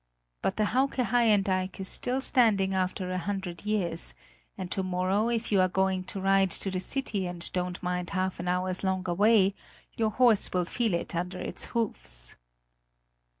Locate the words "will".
10.53-10.65